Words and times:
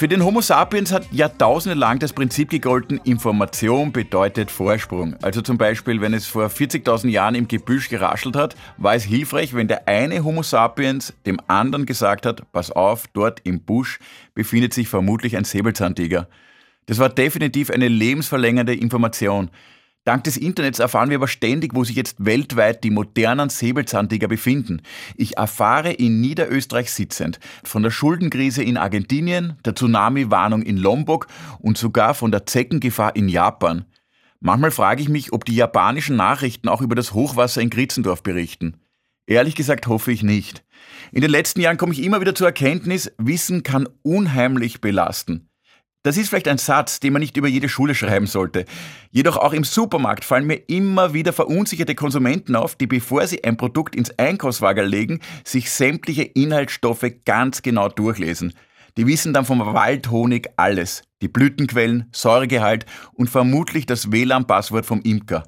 Für 0.00 0.08
den 0.08 0.24
Homo 0.24 0.40
sapiens 0.40 0.92
hat 0.92 1.12
jahrtausende 1.12 1.78
lang 1.78 1.98
das 1.98 2.14
Prinzip 2.14 2.48
gegolten, 2.48 3.02
Information 3.04 3.92
bedeutet 3.92 4.50
Vorsprung. 4.50 5.14
Also 5.20 5.42
zum 5.42 5.58
Beispiel, 5.58 6.00
wenn 6.00 6.14
es 6.14 6.26
vor 6.26 6.46
40.000 6.46 7.10
Jahren 7.10 7.34
im 7.34 7.48
Gebüsch 7.48 7.90
geraschelt 7.90 8.34
hat, 8.34 8.56
war 8.78 8.94
es 8.94 9.04
hilfreich, 9.04 9.52
wenn 9.52 9.68
der 9.68 9.86
eine 9.88 10.24
Homo 10.24 10.42
sapiens 10.42 11.12
dem 11.26 11.38
anderen 11.48 11.84
gesagt 11.84 12.24
hat, 12.24 12.50
pass 12.50 12.70
auf, 12.70 13.08
dort 13.08 13.40
im 13.44 13.60
Busch 13.60 13.98
befindet 14.32 14.72
sich 14.72 14.88
vermutlich 14.88 15.36
ein 15.36 15.44
Säbelzahntiger. 15.44 16.28
Das 16.86 16.98
war 16.98 17.10
definitiv 17.10 17.68
eine 17.68 17.88
lebensverlängernde 17.88 18.74
Information. 18.74 19.50
Dank 20.04 20.24
des 20.24 20.38
Internets 20.38 20.78
erfahren 20.78 21.10
wir 21.10 21.18
aber 21.18 21.28
ständig, 21.28 21.74
wo 21.74 21.84
sich 21.84 21.94
jetzt 21.94 22.24
weltweit 22.24 22.84
die 22.84 22.90
modernen 22.90 23.50
Säbelzahntiger 23.50 24.28
befinden. 24.28 24.80
Ich 25.16 25.36
erfahre 25.36 25.92
in 25.92 26.22
Niederösterreich 26.22 26.90
sitzend 26.90 27.38
von 27.64 27.82
der 27.82 27.90
Schuldenkrise 27.90 28.62
in 28.62 28.78
Argentinien, 28.78 29.58
der 29.64 29.74
Tsunami-Warnung 29.74 30.62
in 30.62 30.78
Lombok 30.78 31.26
und 31.58 31.76
sogar 31.76 32.14
von 32.14 32.30
der 32.30 32.46
Zeckengefahr 32.46 33.14
in 33.14 33.28
Japan. 33.28 33.84
Manchmal 34.40 34.70
frage 34.70 35.02
ich 35.02 35.10
mich, 35.10 35.34
ob 35.34 35.44
die 35.44 35.54
japanischen 35.54 36.16
Nachrichten 36.16 36.68
auch 36.68 36.80
über 36.80 36.94
das 36.94 37.12
Hochwasser 37.12 37.60
in 37.60 37.68
Gritzendorf 37.68 38.22
berichten. 38.22 38.80
Ehrlich 39.26 39.54
gesagt 39.54 39.86
hoffe 39.86 40.12
ich 40.12 40.22
nicht. 40.22 40.64
In 41.12 41.20
den 41.20 41.30
letzten 41.30 41.60
Jahren 41.60 41.76
komme 41.76 41.92
ich 41.92 42.02
immer 42.02 42.22
wieder 42.22 42.34
zur 42.34 42.46
Erkenntnis, 42.46 43.12
Wissen 43.18 43.62
kann 43.62 43.86
unheimlich 44.02 44.80
belasten. 44.80 45.49
Das 46.02 46.16
ist 46.16 46.30
vielleicht 46.30 46.48
ein 46.48 46.56
Satz, 46.56 46.98
den 46.98 47.12
man 47.12 47.20
nicht 47.20 47.36
über 47.36 47.46
jede 47.46 47.68
Schule 47.68 47.94
schreiben 47.94 48.26
sollte. 48.26 48.64
Jedoch 49.10 49.36
auch 49.36 49.52
im 49.52 49.64
Supermarkt 49.64 50.24
fallen 50.24 50.46
mir 50.46 50.62
immer 50.66 51.12
wieder 51.12 51.34
verunsicherte 51.34 51.94
Konsumenten 51.94 52.56
auf, 52.56 52.74
die 52.74 52.86
bevor 52.86 53.26
sie 53.26 53.44
ein 53.44 53.58
Produkt 53.58 53.94
ins 53.94 54.18
Einkaufswagen 54.18 54.86
legen, 54.86 55.20
sich 55.44 55.70
sämtliche 55.70 56.22
Inhaltsstoffe 56.22 57.04
ganz 57.26 57.60
genau 57.60 57.88
durchlesen. 57.88 58.54
Die 58.96 59.06
wissen 59.06 59.34
dann 59.34 59.44
vom 59.44 59.60
Waldhonig 59.60 60.48
alles. 60.56 61.02
Die 61.20 61.28
Blütenquellen, 61.28 62.08
Säuregehalt 62.12 62.86
und 63.12 63.28
vermutlich 63.28 63.84
das 63.84 64.10
WLAN-Passwort 64.10 64.86
vom 64.86 65.02
Imker. 65.02 65.44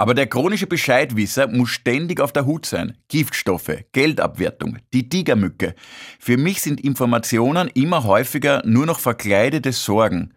Aber 0.00 0.14
der 0.14 0.28
chronische 0.28 0.68
Bescheidwisser 0.68 1.48
muss 1.48 1.70
ständig 1.70 2.20
auf 2.20 2.32
der 2.32 2.46
Hut 2.46 2.66
sein. 2.66 2.96
Giftstoffe, 3.08 3.84
Geldabwertung, 3.90 4.78
die 4.92 5.08
Tigermücke. 5.08 5.74
Für 6.20 6.36
mich 6.36 6.62
sind 6.62 6.80
Informationen 6.80 7.68
immer 7.74 8.04
häufiger 8.04 8.62
nur 8.64 8.86
noch 8.86 9.00
verkleidete 9.00 9.72
Sorgen. 9.72 10.34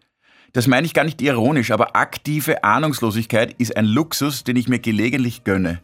Das 0.51 0.65
meine 0.65 0.87
ich 0.87 0.95
gar 0.95 1.03
nicht 1.03 1.21
ironisch, 1.21 1.69
aber 1.69 1.95
aktive 1.95 2.63
Ahnungslosigkeit 2.63 3.53
ist 3.59 3.77
ein 3.77 3.85
Luxus, 3.85 4.43
den 4.43 4.55
ich 4.55 4.67
mir 4.67 4.79
gelegentlich 4.79 5.43
gönne. 5.43 5.79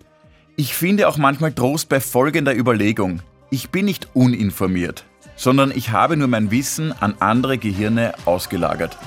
Ich 0.56 0.73
finde 0.73 1.08
auch 1.08 1.17
manchmal 1.17 1.53
Trost 1.53 1.88
bei 1.88 2.00
folgender 2.00 2.58
Überlegung. 2.58 3.22
Ich 3.52 3.69
bin 3.69 3.86
nicht 3.86 4.09
uninformiert, 4.16 5.06
sondern 5.36 5.72
ich 5.72 5.91
habe 5.91 6.17
nur 6.17 6.28
mein 6.28 6.50
Wissen 6.50 6.94
an 6.94 7.14
andere 7.19 7.59
Gehirne 7.59 8.14
ausgelagert. 8.25 8.97